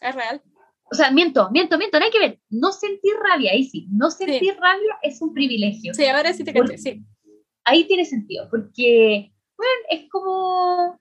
[0.00, 0.42] es real.
[0.90, 2.40] O sea, miento, miento, miento, no hay que ver.
[2.48, 3.86] No sentir rabia, ahí sí.
[3.92, 5.94] No sentir rabia es un privilegio.
[5.94, 7.04] Sí, ahora sí te canté, sí.
[7.62, 10.98] Ahí tiene sentido, porque, bueno, es como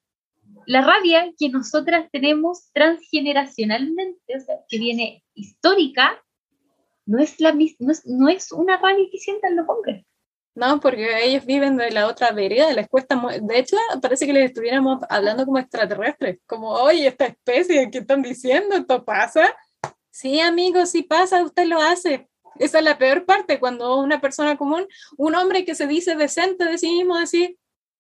[0.68, 6.24] la rabia que nosotras tenemos transgeneracionalmente, o sea, que viene histórica,
[7.08, 10.06] no es, la, no es, no es una rabia que sientan los hombres.
[10.58, 14.46] No, porque ellos viven de la otra vereda, les cuesta, de hecho, parece que les
[14.46, 18.76] estuviéramos hablando como extraterrestres, como, oye, esta especie, ¿qué están diciendo?
[18.76, 19.56] ¿Esto pasa?
[20.10, 22.28] Sí, amigos, sí pasa, usted lo hace.
[22.56, 26.66] Esa es la peor parte, cuando una persona común, un hombre que se dice decente
[26.66, 27.06] de sí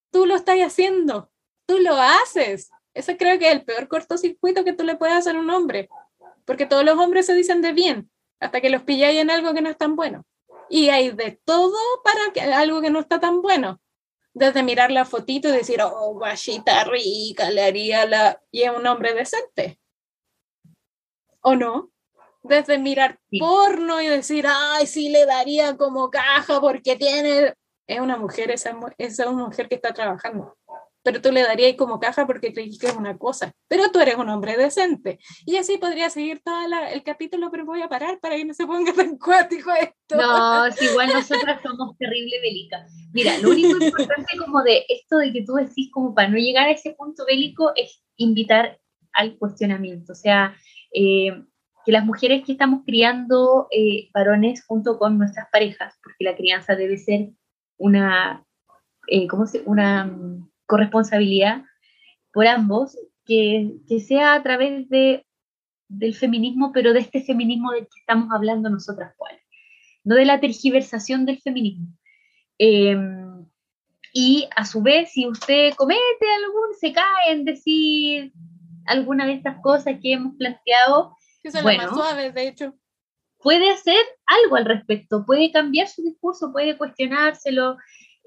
[0.09, 1.29] tú lo estás haciendo,
[1.67, 2.71] tú lo haces.
[2.95, 5.89] Ese creo que es el peor cortocircuito que tú le puedes hacer a un hombre,
[6.43, 9.61] porque todos los hombres se dicen de bien, hasta que los pilláis en algo que
[9.61, 10.25] no es tan bueno.
[10.69, 13.79] Y hay de todo para que, algo que no está tan bueno.
[14.33, 18.41] Desde mirar la fotito y decir, oh, guachita rica, le haría la...
[18.51, 19.79] Y es un hombre decente.
[21.41, 21.91] ¿O no?
[22.43, 27.53] Desde mirar porno y decir, ay, sí le daría como caja porque tiene...
[27.87, 30.56] Es una mujer, esa, esa es una mujer que está trabajando
[31.07, 34.17] pero tú le darías como caja porque creí que es una cosa, pero tú eres
[34.17, 35.19] un hombre decente.
[35.45, 36.57] Y así podría seguir todo
[36.91, 40.17] el capítulo, pero voy a parar para que no se ponga tan cuático esto.
[40.17, 42.85] No, si igual nosotras somos terrible bélica.
[43.13, 46.67] Mira, lo único importante como de esto de que tú decís como para no llegar
[46.67, 48.77] a ese punto bélico es invitar
[49.13, 50.57] al cuestionamiento, o sea,
[50.93, 51.41] eh,
[51.85, 56.75] que las mujeres que estamos criando eh, varones junto con nuestras parejas, porque la crianza
[56.75, 57.29] debe ser
[57.77, 58.45] una,
[59.07, 59.63] eh, ¿cómo se?
[59.65, 60.11] Una
[60.67, 61.63] corresponsabilidad
[62.31, 65.25] por ambos, que, que sea a través de,
[65.87, 69.41] del feminismo, pero de este feminismo del que estamos hablando nosotras cuáles,
[70.03, 71.87] no de la tergiversación del feminismo.
[72.57, 73.45] Em,
[74.13, 78.33] y a su vez, si usted comete algún, se cae en decir
[78.85, 82.73] alguna de estas cosas que hemos planteado, que son bueno, más suaves, de hecho.
[83.39, 87.77] Puede hacer algo al respecto, puede cambiar su discurso, puede cuestionárselo,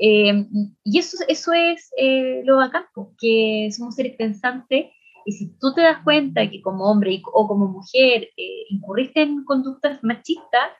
[0.03, 0.47] eh,
[0.83, 2.87] y eso, eso es eh, lo bacán,
[3.19, 4.87] que somos seres pensantes
[5.27, 9.45] y si tú te das cuenta que como hombre o como mujer eh, incurriste en
[9.45, 10.71] conductas machistas,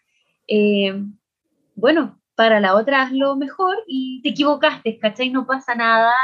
[1.75, 5.29] bueno, para la otra hazlo mejor y te equivocaste, ¿cachai?
[5.29, 6.15] No pasa nada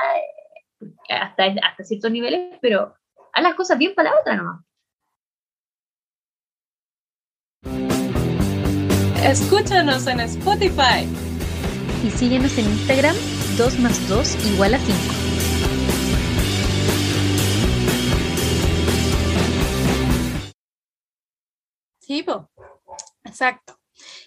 [1.10, 2.94] hasta, hasta ciertos niveles, pero
[3.34, 4.64] haz las cosas bien para la otra nomás.
[9.22, 11.25] Escúchanos en Spotify
[12.04, 13.16] y síguenos en Instagram
[13.56, 14.96] 2 más 2 igual a 5.
[22.00, 22.24] Sí,
[23.24, 23.78] exacto.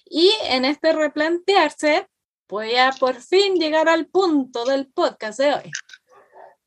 [0.05, 2.07] Y en este replantearse,
[2.47, 5.71] voy a por fin llegar al punto del podcast de hoy.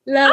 [0.05, 0.31] La.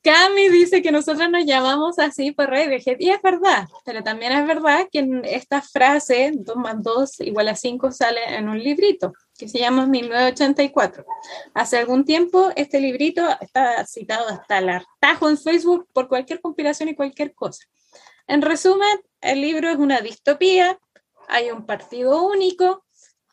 [0.00, 4.46] Cami dice que nosotros nos llamamos así por Radiohead, y es verdad, pero también es
[4.46, 9.48] verdad que esta frase, 2 más 2 igual a 5, sale en un librito que
[9.48, 11.06] se llama 1984.
[11.54, 16.88] Hace algún tiempo este librito está citado hasta el hartajo en Facebook por cualquier compilación
[16.88, 17.64] y cualquier cosa.
[18.26, 20.78] En resumen, el libro es una distopía,
[21.28, 22.84] hay un partido único,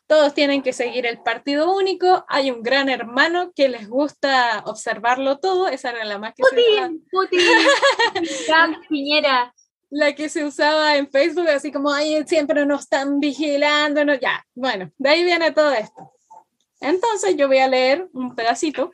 [0.06, 5.38] todos tienen que seguir el partido único, hay un gran hermano que les gusta observarlo
[5.38, 7.40] todo, esa era la más que Putin, se Putin,
[8.88, 9.52] Piñera.
[9.90, 14.44] La que se usaba en Facebook, así como, ay, siempre nos están vigilando, no, ya,
[14.54, 16.12] bueno, de ahí viene todo esto.
[16.80, 18.90] Entonces yo voy a leer un pedacito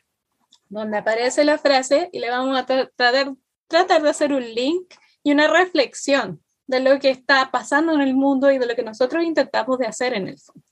[0.68, 3.34] donde aparece la frase y le vamos a tratar,
[3.66, 8.14] tratar de hacer un link y una reflexión de lo que está pasando en el
[8.14, 10.62] mundo y de lo que nosotros intentamos de hacer en el fondo.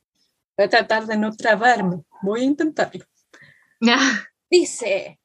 [0.57, 2.03] Voy a tratar de no trabarme.
[2.23, 3.05] Voy a intentarlo.
[4.51, 5.20] Dice,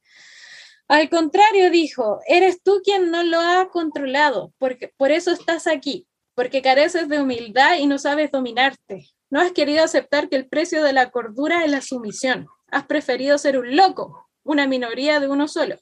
[0.87, 6.07] al contrario, dijo, eres tú quien no lo ha controlado, porque por eso estás aquí,
[6.35, 9.09] porque careces de humildad y no sabes dominarte.
[9.31, 12.47] No has querido aceptar que el precio de la cordura es la sumisión.
[12.69, 15.75] Has preferido ser un loco, una minoría de uno solo.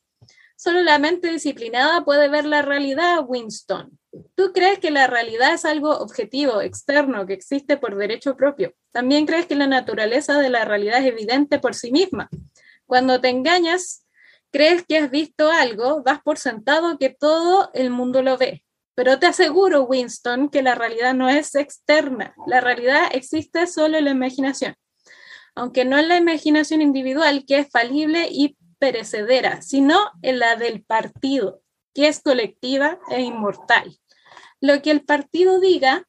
[0.55, 3.99] Solo la mente disciplinada puede ver la realidad, Winston.
[4.35, 8.73] Tú crees que la realidad es algo objetivo, externo, que existe por derecho propio.
[8.91, 12.29] También crees que la naturaleza de la realidad es evidente por sí misma.
[12.85, 14.02] Cuando te engañas,
[14.53, 18.63] crees que has visto algo, das por sentado que todo el mundo lo ve.
[18.95, 22.35] Pero te aseguro, Winston, que la realidad no es externa.
[22.45, 24.75] La realidad existe solo en la imaginación.
[25.55, 30.83] Aunque no en la imaginación individual, que es falible y perecedera, sino en la del
[30.83, 31.61] partido,
[31.95, 33.97] que es colectiva e inmortal.
[34.61, 36.07] Lo que el partido diga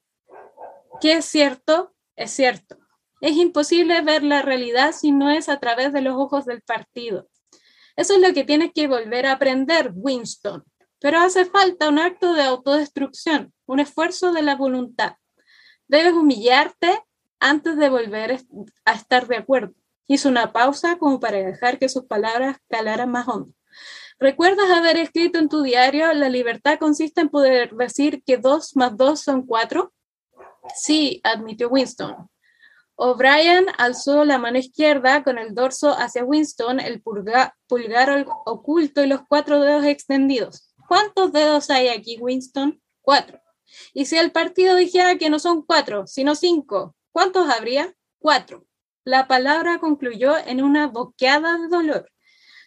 [1.00, 2.76] que es cierto, es cierto.
[3.22, 7.28] Es imposible ver la realidad si no es a través de los ojos del partido.
[7.96, 10.64] Eso es lo que tienes que volver a aprender, Winston.
[10.98, 15.16] Pero hace falta un acto de autodestrucción, un esfuerzo de la voluntad.
[15.86, 17.02] Debes humillarte
[17.40, 18.40] antes de volver
[18.84, 19.74] a estar de acuerdo.
[20.06, 23.52] Hizo una pausa como para dejar que sus palabras calaran más hondo.
[24.18, 28.96] ¿Recuerdas haber escrito en tu diario, la libertad consiste en poder decir que dos más
[28.96, 29.92] dos son cuatro?
[30.74, 32.28] Sí, admitió Winston.
[32.96, 37.54] O'Brien alzó la mano izquierda con el dorso hacia Winston, el pulgar
[38.44, 40.72] oculto y los cuatro dedos extendidos.
[40.86, 42.80] ¿Cuántos dedos hay aquí, Winston?
[43.00, 43.40] Cuatro.
[43.92, 47.94] Y si el partido dijera que no son cuatro, sino cinco, ¿cuántos habría?
[48.18, 48.66] Cuatro.
[49.04, 52.10] La palabra concluyó en una boqueada de dolor.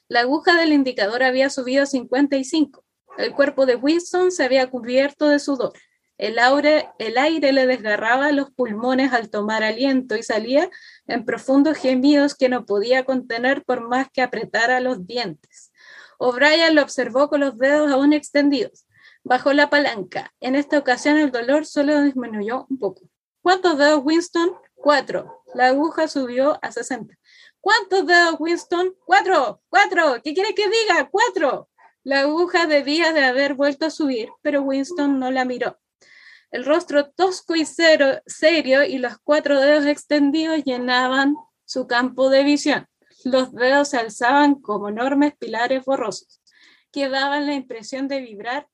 [0.10, 2.84] La aguja del indicador había subido a 55.
[3.18, 5.74] El cuerpo de Winston se había cubierto de sudor.
[6.18, 10.70] El aire, le desgarraba los pulmones al tomar aliento y salía
[11.06, 15.72] en profundos gemidos que no podía contener por más que apretara los dientes.
[16.18, 18.88] O'Brien lo observó con los dedos aún extendidos.
[19.24, 20.34] Bajó la palanca.
[20.40, 23.02] En esta ocasión el dolor solo disminuyó un poco.
[23.44, 24.56] ¿Cuántos dedos, Winston?
[24.74, 25.44] Cuatro.
[25.54, 27.16] La aguja subió a 60.
[27.62, 28.96] ¿Cuántos dedos, Winston?
[29.06, 29.62] Cuatro.
[29.70, 30.22] Cuatro.
[30.24, 31.10] ¿Qué quiere que diga?
[31.12, 31.70] Cuatro.
[32.04, 35.78] La aguja debía de haber vuelto a subir, pero Winston no la miró.
[36.50, 42.88] El rostro tosco y serio y los cuatro dedos extendidos llenaban su campo de visión.
[43.26, 46.42] Los dedos se alzaban como enormes pilares borrosos,
[46.92, 48.68] que daban la impresión de vibrar,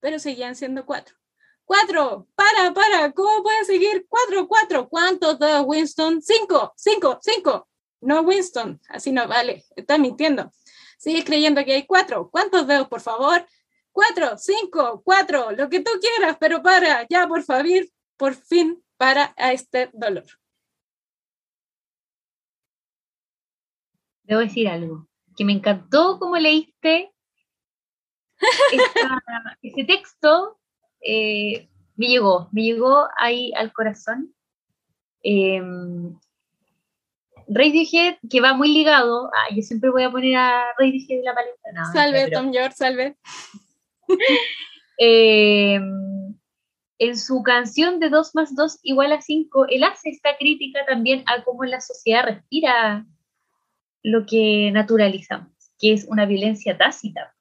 [0.00, 1.16] pero seguían siendo cuatro.
[1.64, 2.26] ¡Cuatro!
[2.34, 3.12] ¡Para, para!
[3.12, 4.04] ¿Cómo puede seguir?
[4.08, 4.88] ¡Cuatro, cuatro!
[4.88, 6.20] ¿Cuántos dedos, Winston?
[6.20, 6.72] ¡Cinco!
[6.76, 7.18] ¡Cinco!
[7.22, 7.68] ¡Cinco!
[8.00, 10.50] No, Winston, así no vale, está mintiendo.
[10.98, 12.28] Sigue creyendo que hay cuatro.
[12.30, 13.46] ¿Cuántos dedos, por favor?
[13.92, 17.66] Cuatro, cinco, cuatro, lo que tú quieras, pero para, ya por favor,
[18.16, 20.24] por fin para a este dolor.
[24.24, 27.12] Debo decir algo, que me encantó como leíste
[29.62, 30.58] ese texto,
[31.00, 34.34] eh, me llegó, me llegó ahí al corazón.
[35.22, 35.60] Eh,
[37.48, 41.34] Radiohead, que va muy ligado, ah, yo siempre voy a poner a Radiohead en la
[41.34, 41.92] paleta.
[41.92, 43.16] salve, Tom George, salve.
[44.98, 46.36] Em,
[46.98, 51.24] en su canción de 2 más 2 igual a 5, él hace esta crítica también
[51.26, 53.04] a cómo la sociedad respira
[54.02, 57.34] lo que naturalizamos, que es una violencia tácita.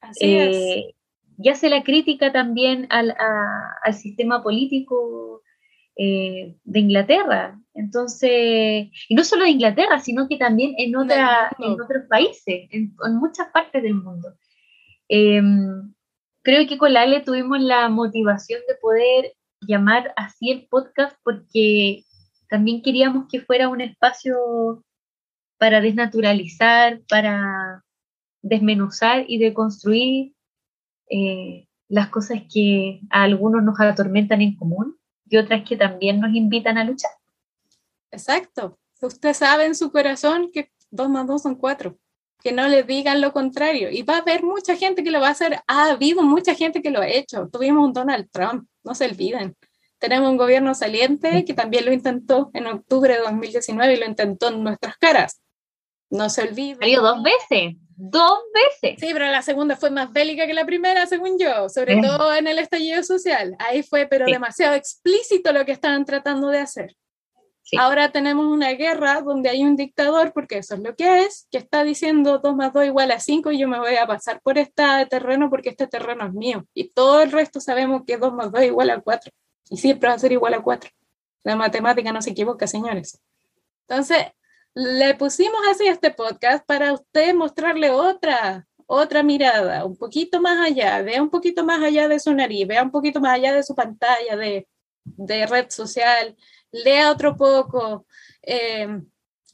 [0.00, 0.56] Así es.
[0.56, 0.94] Eh,
[1.38, 3.14] y hace la crítica también al,
[3.82, 5.42] al sistema político
[6.00, 7.60] eh, de Inglaterra.
[7.74, 12.94] Entonces, y no solo de Inglaterra, sino que también en, otra, en otros países, en,
[13.18, 14.28] muchas partes del mundo.
[15.08, 15.94] Em,
[16.42, 22.04] creo que con Ale tuvimos la motivación de poder llamar así el podcast porque
[22.48, 24.84] también queríamos que fuera un espacio
[25.58, 27.84] para desnaturalizar, para
[28.42, 30.34] desmenuzar y deconstruir
[31.10, 36.34] eh, las cosas que a algunos nos atormentan en común y otras que también nos
[36.34, 37.10] invitan a luchar.
[38.10, 38.78] Exacto.
[39.00, 41.98] Usted sabe en su corazón que dos más dos son cuatro
[42.42, 43.90] que no le digan lo contrario.
[43.90, 45.60] Y va a haber mucha gente que lo va a hacer.
[45.66, 47.48] Ha habido mucha gente que lo ha hecho.
[47.52, 49.56] Tuvimos un Donald Trump, no se olviden.
[49.98, 54.48] Tenemos un gobierno saliente que también lo intentó en octubre de 2019 y lo intentó
[54.48, 55.40] en nuestras caras.
[56.10, 56.78] No se olviden.
[56.78, 58.98] Salió dos veces, dos veces.
[59.00, 62.46] Sí, pero la segunda fue más bélica que la primera, según yo, sobre todo en
[62.46, 63.56] el estallido social.
[63.58, 66.96] Ahí fue, pero demasiado explícito lo que estaban tratando de hacer.
[67.76, 71.58] Ahora tenemos una guerra donde hay un dictador, porque eso es lo que es, que
[71.58, 74.56] está diciendo 2 más 2 igual a 5 y yo me voy a pasar por
[74.56, 76.64] este terreno porque este terreno es mío.
[76.72, 79.30] Y todo el resto sabemos que 2 más 2 igual a 4.
[79.70, 80.90] Y siempre va a ser igual a 4.
[81.44, 83.20] La matemática no se equivoca, señores.
[83.86, 84.26] Entonces,
[84.74, 91.02] le pusimos así este podcast para usted mostrarle otra, otra mirada, un poquito más allá,
[91.02, 93.74] vea un poquito más allá de su nariz, vea un poquito más allá de su
[93.74, 94.68] pantalla de,
[95.04, 96.36] de red social,
[96.72, 98.06] lea otro poco,
[98.42, 99.00] eh,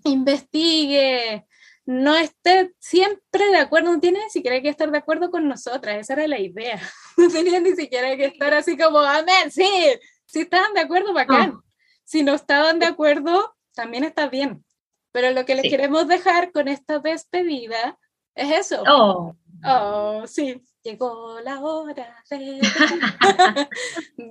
[0.04, 1.46] investigue,
[1.86, 5.98] no esté siempre de acuerdo, no tiene ni siquiera que estar de acuerdo con nosotras,
[5.98, 6.80] esa era la idea,
[7.16, 9.68] no tenía ni siquiera que estar así como, amén, sí,
[10.24, 11.60] si estaban de acuerdo, bacán,
[12.04, 14.64] si no estaban de acuerdo, también está bien,
[15.12, 17.98] pero lo que les queremos dejar con esta despedida
[18.34, 18.82] es eso.
[18.88, 22.60] Oh, oh sí, llegó la hora de...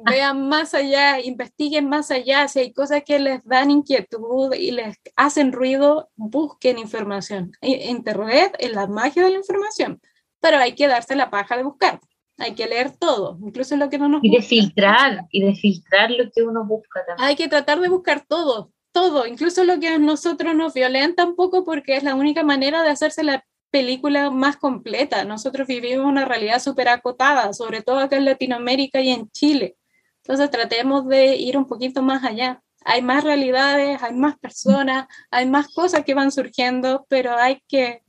[0.05, 4.97] Vean más allá, investiguen más allá, si hay cosas que les dan inquietud y les
[5.15, 7.51] hacen ruido, busquen información.
[7.61, 9.99] Internet es la magia de la información,
[10.39, 11.99] pero hay que darse la paja de buscar.
[12.37, 16.11] Hay que leer todo, incluso lo que no nos Y de filtrar, y de filtrar
[16.11, 17.27] lo que uno busca también.
[17.27, 21.35] Hay que tratar de buscar todo, todo, incluso lo que a nosotros nos violenta un
[21.35, 25.25] poco porque es la única manera de hacerse la película más completa.
[25.25, 29.75] Nosotros vivimos una realidad súper acotada, sobre todo acá en Latinoamérica y en Chile.
[30.17, 32.61] Entonces tratemos de ir un poquito más allá.
[32.85, 38.03] Hay más realidades, hay más personas, hay más cosas que van surgiendo, pero hay que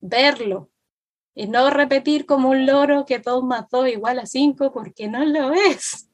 [0.00, 0.68] verlo
[1.32, 5.24] y no repetir como un loro que 2 más 2 igual a 5 porque no
[5.24, 6.10] lo es.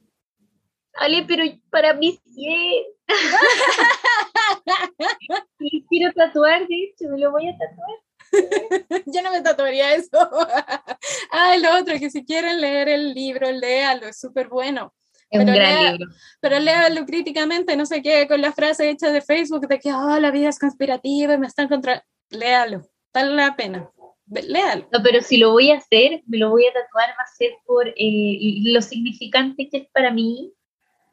[0.92, 2.86] Ale, pero para mí sí.
[5.88, 8.09] quiero tatuar, de hecho, me lo voy a tatuar.
[9.06, 10.10] Yo no me tatuaría eso.
[11.32, 14.94] ah, el otro, que si quieren leer el libro, léalo, es súper bueno.
[15.30, 16.06] Es pero un gran lea- libro.
[16.40, 20.18] Pero léalo críticamente, no sé qué, con la frase hecha de Facebook de que oh,
[20.18, 22.04] la vida es conspirativa y me están contra.
[22.30, 23.90] Léalo, vale la pena.
[24.26, 24.86] Léalo.
[24.92, 27.50] No, pero si lo voy a hacer, me lo voy a tatuar, va a ser
[27.66, 30.52] por eh, lo significante que es para mí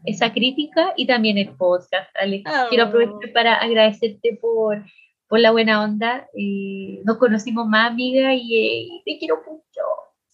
[0.06, 2.44] esa crítica y también el podcast, Ale.
[2.46, 2.70] Oh.
[2.70, 4.84] Quiero aprovechar para agradecerte por,
[5.28, 6.28] por la buena onda.
[6.38, 9.82] eh, nos conocimos más, amiga, y eh, te quiero mucho.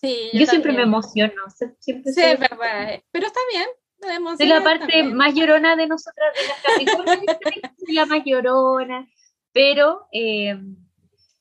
[0.02, 1.34] Sí, Yo, siempre me emociono,
[1.80, 3.02] siempre Sí, es verdad.
[3.12, 4.38] Pero está bien.
[4.38, 5.16] soy la parte también.
[5.16, 9.08] más llorona de nosotras, de las soy la más llorona,
[9.54, 10.60] pero eh,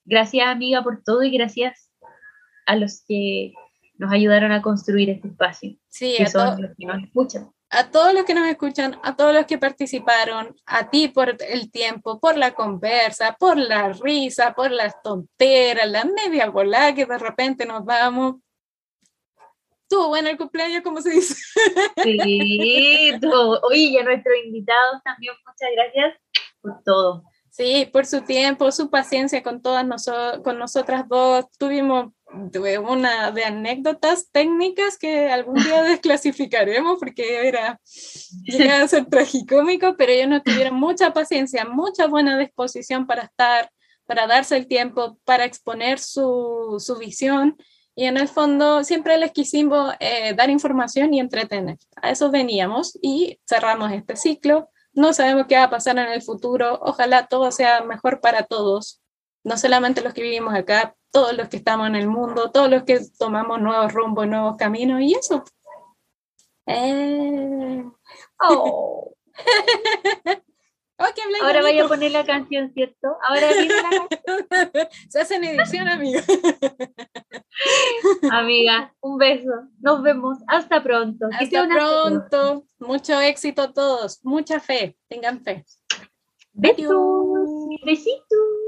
[0.05, 1.91] gracias amiga por todo y gracias
[2.67, 3.53] a los que
[3.99, 7.53] nos ayudaron a construir este espacio, Sí, que a, son los que nos escuchan.
[7.75, 11.70] A todos los que nos escuchan, a todos los que participaron, a ti por el
[11.70, 17.16] tiempo, por la conversa, por la risa, por las tonteras, la media volada que de
[17.18, 18.37] repente nos damos.
[19.85, 21.35] Estuvo bueno el cumpleaños, como se dice.
[22.03, 23.61] Sí, todo.
[23.62, 26.20] Oye, y a nuestros invitados también muchas gracias
[26.61, 27.25] por todo.
[27.51, 31.47] Sí, por su tiempo, su paciencia con todas noso- con nosotras dos.
[31.59, 32.12] Tuvimos
[32.53, 37.80] tuve una de anécdotas técnicas que algún día desclasificaremos porque era
[38.45, 43.70] llegaba a ser tragicómico, pero ellos nos tuvieron mucha paciencia, mucha buena disposición para estar,
[44.07, 47.57] para darse el tiempo, para exponer su, su visión.
[47.95, 51.76] Y en el fondo siempre les quisimos eh, dar información y entretener.
[51.97, 54.70] A eso veníamos y cerramos este ciclo.
[54.95, 56.78] No sabemos qué va a pasar en el futuro.
[56.83, 59.03] Ojalá todo sea mejor para todos.
[59.45, 62.85] No solamente los que vivimos acá, todos los que estamos en el mundo, todos los
[62.85, 65.45] que tomamos nuevos rumbos, nuevos caminos y eso.
[66.67, 67.85] Eh...
[68.41, 69.15] Oh,
[71.25, 73.17] habláis ahora vaya a poner la canción, ¿cierto?
[73.23, 74.11] Ahora viene la canción.
[75.09, 76.21] Se hace en edición, amigo.
[78.31, 79.69] Amiga, un beso.
[79.81, 80.39] Nos vemos.
[80.47, 81.27] Hasta pronto.
[81.39, 82.65] Hasta pronto.
[82.79, 84.25] Mucho éxito a todos.
[84.25, 84.97] Mucha fe.
[85.09, 85.65] Tengan fe.
[86.53, 87.49] Besos.
[87.85, 88.62] Besitos.